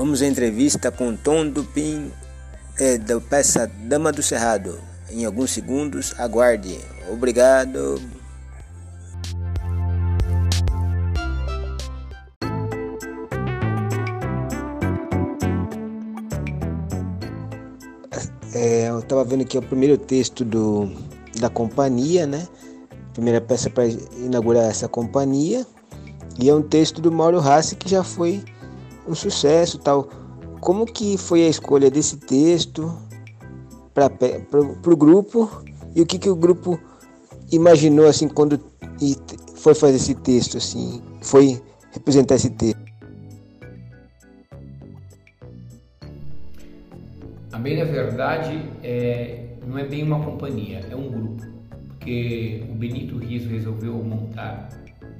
[0.00, 2.10] Vamos à entrevista com Tom Dupin,
[2.78, 4.80] é, da peça Dama do Cerrado.
[5.10, 6.80] Em alguns segundos, aguarde.
[7.12, 8.00] Obrigado.
[18.54, 20.88] É, eu estava vendo aqui o primeiro texto do,
[21.38, 22.48] da companhia, né?
[23.12, 23.84] Primeira peça para
[24.16, 25.66] inaugurar essa companhia.
[26.40, 28.42] E é um texto do Mauro Rassi que já foi
[29.06, 30.08] um sucesso tal.
[30.60, 32.92] Como que foi a escolha desse texto
[33.94, 35.50] para o grupo
[35.94, 36.78] e o que, que o grupo
[37.50, 38.60] imaginou assim quando
[39.56, 41.60] foi fazer esse texto assim, foi
[41.92, 42.80] representar esse texto?
[47.52, 51.42] A bem da verdade é, não é bem uma companhia, é um grupo,
[51.88, 54.68] porque o Benito Riso resolveu montar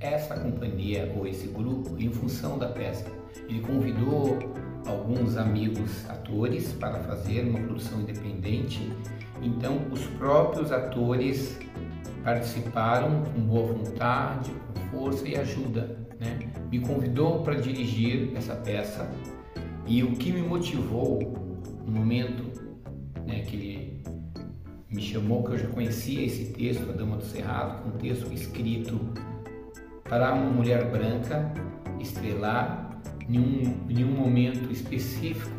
[0.00, 3.06] essa companhia ou esse grupo em função da peça.
[3.48, 4.38] Ele convidou
[4.86, 8.92] alguns amigos atores para fazer uma produção independente,
[9.42, 11.58] então os próprios atores
[12.22, 15.98] participaram com boa vontade, com força e ajuda.
[16.18, 16.50] Né?
[16.70, 19.10] Me convidou para dirigir essa peça
[19.86, 21.20] e o que me motivou
[21.84, 22.44] no momento
[23.26, 24.02] né, que ele
[24.90, 28.98] me chamou, que eu já conhecia esse texto, A Dama do Cerrado, um texto escrito
[30.04, 31.52] para uma mulher branca
[31.98, 32.90] estrelar
[33.28, 35.50] em um, em um momento específico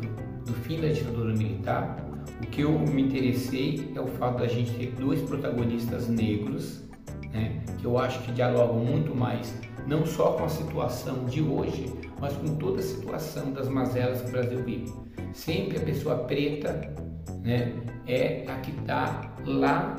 [0.44, 2.04] do fim da ditadura militar.
[2.42, 6.84] O que eu me interessei é o fato da gente ter dois protagonistas negros,
[7.32, 9.54] né, que eu acho que dialogam muito mais,
[9.86, 14.28] não só com a situação de hoje, mas com toda a situação das mazelas que
[14.28, 14.92] o Brasil vive.
[15.32, 16.94] Sempre a pessoa preta
[17.42, 17.72] né,
[18.06, 19.96] é a que está lá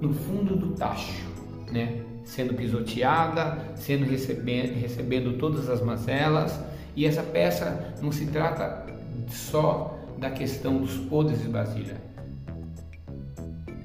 [0.00, 1.24] no fundo do tacho,
[1.72, 6.60] né, sendo pisoteada, sendo recebendo, recebendo todas as mazelas.
[6.96, 8.86] E essa peça não se trata
[9.28, 12.00] só da questão dos podres de Brasília.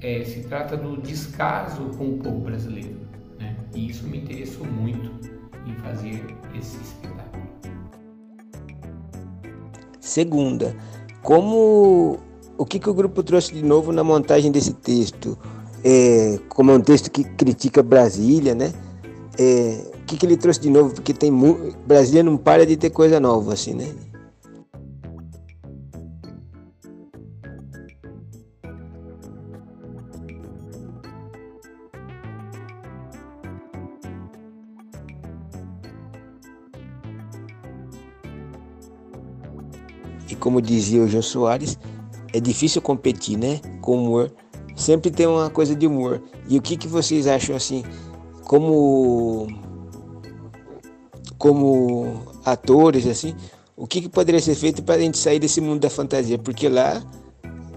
[0.00, 2.96] É, se trata do descaso com o povo brasileiro.
[3.38, 3.54] Né?
[3.74, 5.10] E isso me interessou muito
[5.66, 6.24] em fazer
[6.58, 7.42] esse espetáculo.
[10.00, 10.74] Segunda,
[11.22, 12.18] como
[12.56, 15.38] o que, que o grupo trouxe de novo na montagem desse texto?
[15.84, 18.72] É, como é um texto que critica Brasília, né?
[19.38, 20.94] É, o que, que ele trouxe de novo?
[20.94, 21.32] Porque tem
[21.86, 23.88] Brasília não para de ter coisa nova, assim, né?
[40.28, 41.78] E como dizia o João Soares,
[42.32, 43.60] é difícil competir, né?
[43.80, 44.32] Com humor.
[44.74, 46.22] Sempre tem uma coisa de humor.
[46.48, 47.84] E o que, que vocês acham assim,
[48.52, 49.48] como
[51.38, 53.34] como atores assim,
[53.74, 56.38] o que, que poderia ser feito para a gente sair desse mundo da fantasia?
[56.38, 57.02] Porque lá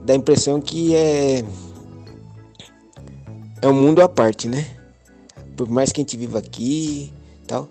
[0.03, 1.46] dá a impressão que é
[3.62, 4.68] é um mundo à parte, né?
[5.56, 7.14] Por mais que a gente viva aqui,
[7.47, 7.69] tal,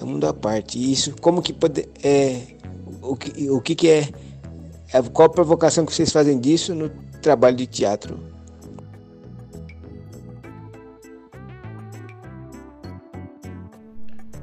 [0.00, 0.78] é um mundo à parte.
[0.78, 2.40] E isso, como que pode, é,
[3.02, 4.08] o que, o que, que é,
[4.90, 6.88] é, qual a provocação que vocês fazem disso no
[7.20, 8.31] trabalho de teatro?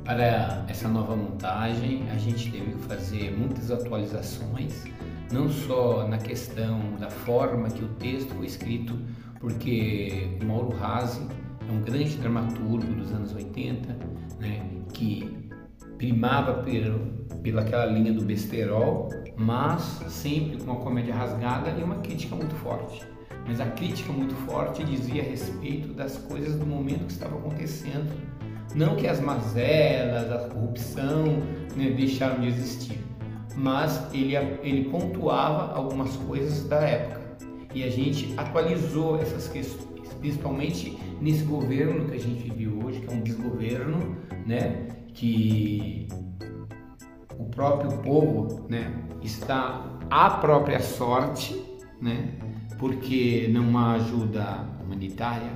[0.09, 4.85] Para essa nova montagem, a gente teve que fazer muitas atualizações,
[5.31, 8.97] não só na questão da forma que o texto foi escrito,
[9.39, 11.21] porque Mauro Razzi
[11.61, 13.95] é um grande dramaturgo dos anos 80,
[14.39, 15.47] né, que
[15.99, 22.35] primava pelo, pelaquela linha do besterol, mas sempre com uma comédia rasgada e uma crítica
[22.35, 23.05] muito forte.
[23.45, 28.11] Mas a crítica muito forte dizia a respeito das coisas do momento que estava acontecendo.
[28.75, 31.25] Não que as mazelas, a corrupção
[31.75, 32.99] né, deixaram de existir,
[33.55, 37.19] mas ele, ele pontuava algumas coisas da época.
[37.73, 43.11] E a gente atualizou essas questões, principalmente nesse governo que a gente vive hoje, que
[43.11, 46.07] é um desgoverno, né, que
[47.37, 51.61] o próprio povo né, está à própria sorte,
[52.01, 52.33] né,
[52.77, 55.51] porque não há ajuda humanitária,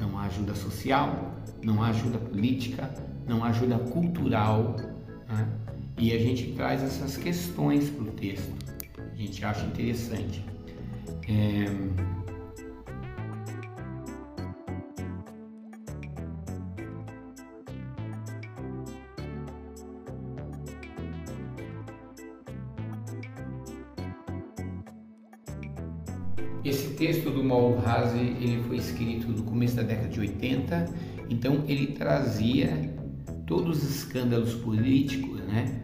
[0.00, 2.90] não há ajuda social, não há ajuda política,
[3.26, 4.76] não há ajuda cultural.
[5.28, 5.48] Né,
[5.98, 8.52] e a gente traz essas questões para o texto.
[8.98, 10.44] A gente acha interessante.
[11.28, 11.64] É,
[26.68, 30.86] Esse texto do Mauro Hazi, ele foi escrito no começo da década de 80,
[31.30, 32.92] então ele trazia
[33.46, 35.80] todos os escândalos políticos, né,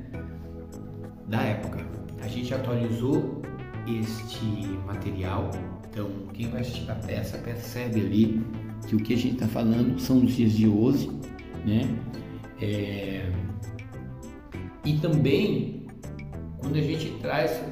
[1.29, 1.87] da época,
[2.20, 3.40] a gente atualizou
[3.87, 4.44] este
[4.87, 5.50] material,
[5.88, 8.44] então quem vai assistir a peça percebe ali
[8.87, 11.11] que o que a gente está falando são os dias de hoje,
[11.64, 11.88] né?
[12.61, 13.31] É...
[14.84, 15.87] E também
[16.58, 17.62] quando a gente traz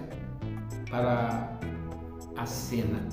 [0.88, 1.59] para
[2.36, 3.08] a cena.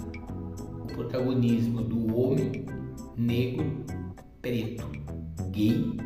[0.81, 2.65] O protagonismo do homem
[3.15, 3.83] negro
[4.41, 4.89] preto,
[5.51, 5.97] gay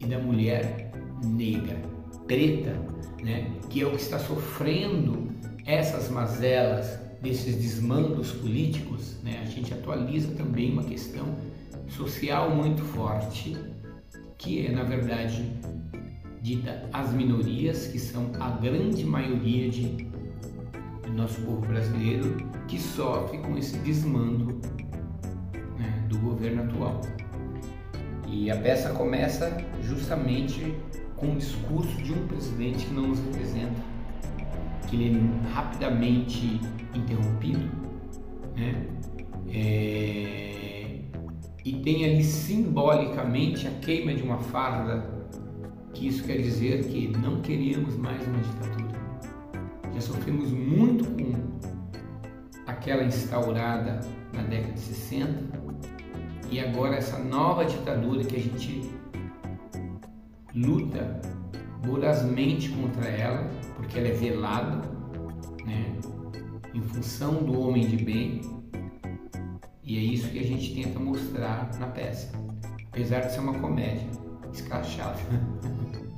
[0.00, 0.92] e da mulher
[1.24, 1.80] negra,
[2.26, 2.76] preta,
[3.22, 5.28] né, que é o que está sofrendo
[5.66, 11.36] essas mazelas desses desmandos políticos, né, a gente atualiza também uma questão
[11.88, 13.56] social muito forte,
[14.38, 15.52] que é, na verdade,
[16.40, 20.10] dita as minorias, que são a grande maioria de,
[21.02, 22.36] do nosso povo brasileiro,
[22.68, 24.60] que sofre com esse desmando
[25.78, 27.00] né, do governo atual.
[28.26, 30.74] E a peça começa justamente
[31.16, 33.80] com o discurso de um presidente que não nos representa,
[34.88, 36.60] que ele é rapidamente
[36.94, 37.70] interrompido,
[38.56, 38.86] né?
[39.54, 41.00] É...
[41.64, 45.04] e tem ali simbolicamente a queima de uma farda,
[45.92, 48.91] que isso quer dizer que não queríamos mais uma ditadura.
[49.94, 51.32] Já sofremos muito com
[52.66, 54.00] aquela instaurada
[54.32, 55.60] na década de 60
[56.50, 58.90] e agora essa nova ditadura que a gente
[60.54, 61.20] luta
[61.82, 64.82] vorazmente contra ela, porque ela é velada,
[65.64, 65.96] né,
[66.74, 68.40] em função do homem de bem,
[69.82, 72.32] e é isso que a gente tenta mostrar na peça,
[72.88, 74.08] apesar de ser uma comédia
[74.52, 75.18] escrachada.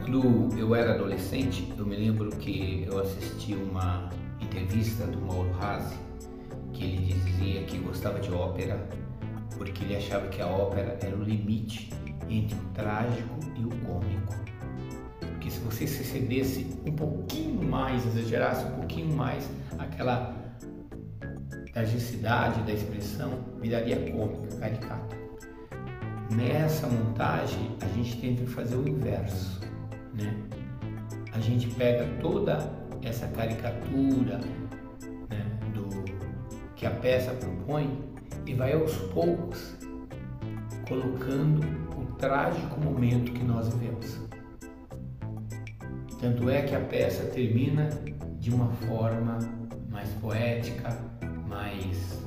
[0.00, 4.08] Quando eu era adolescente, eu me lembro que eu assisti uma
[4.40, 5.96] entrevista do Mauro Razzi,
[6.72, 8.88] que ele dizia que gostava de ópera
[9.58, 11.90] porque ele achava que a ópera era o limite
[12.30, 14.34] entre o trágico e o cômico.
[15.20, 19.46] Porque se você se cedesse um pouquinho mais, exagerasse um pouquinho mais
[19.78, 20.34] aquela
[21.74, 25.16] tragicidade da expressão, viraria cômica, caricata.
[26.34, 29.60] Nessa montagem, a gente tenta fazer o inverso
[30.20, 30.34] né?
[31.32, 32.58] A gente pega toda
[33.02, 34.38] essa caricatura
[35.28, 36.04] né, do
[36.74, 37.98] que a peça propõe
[38.46, 39.76] e vai aos poucos
[40.88, 41.60] colocando
[41.96, 44.20] o trágico momento que nós vivemos.
[46.20, 47.88] Tanto é que a peça termina
[48.38, 49.38] de uma forma
[49.88, 50.98] mais poética,
[51.48, 52.20] mais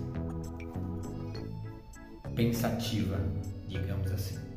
[2.36, 3.19] pensativa,
[3.68, 4.54] digamos assim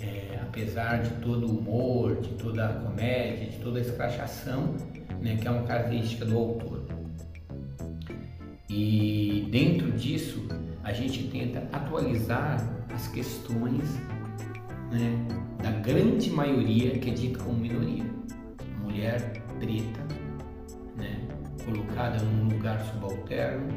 [0.00, 4.74] é, apesar de todo o humor, de toda a comédia, de toda a escrachação,
[5.20, 6.86] né, que é uma característica do autor.
[8.68, 10.46] E dentro disso,
[10.82, 13.94] a gente tenta atualizar as questões
[14.90, 15.26] né,
[15.62, 18.04] da grande maioria que é dita como minoria.
[18.82, 20.00] Mulher preta,
[20.96, 21.20] né,
[21.64, 23.68] colocada num lugar subalterno,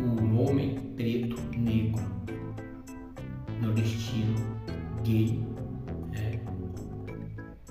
[0.00, 2.04] o homem preto negro,
[3.60, 4.55] nordestino,
[5.06, 5.40] gay
[6.10, 6.40] né?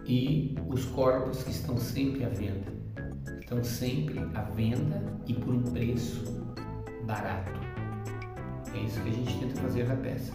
[0.06, 2.74] e os corpos que estão sempre à venda.
[3.40, 6.24] Estão sempre à venda e por um preço
[7.06, 7.52] barato.
[8.74, 10.34] É isso que a gente tenta fazer na peça.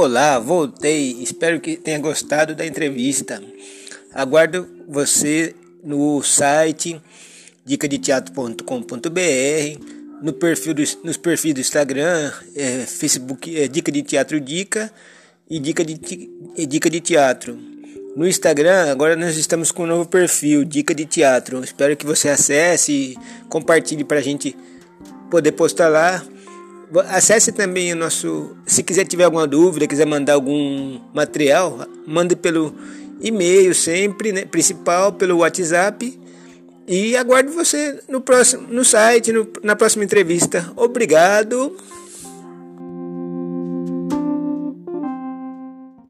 [0.00, 1.20] Olá, voltei.
[1.20, 3.42] Espero que tenha gostado da entrevista.
[4.14, 7.02] Aguardo você no site
[7.64, 8.62] dicadeteatro.com.br,
[10.22, 14.88] no perfil do, nos perfis do Instagram, é, Facebook é Dica de Teatro Dica
[15.50, 15.98] e Dica de,
[16.56, 17.58] é, Dica de Teatro.
[18.14, 21.64] No Instagram, agora nós estamos com um novo perfil, Dica de Teatro.
[21.64, 24.56] Espero que você acesse e compartilhe para a gente
[25.28, 26.24] poder postar lá.
[27.08, 28.56] Acesse também o nosso.
[28.66, 32.74] Se quiser tiver alguma dúvida, quiser mandar algum material, mande pelo
[33.20, 36.18] e-mail sempre, né, principal, pelo WhatsApp.
[36.86, 40.72] E aguardo você no próximo no site, no, na próxima entrevista.
[40.74, 41.76] Obrigado.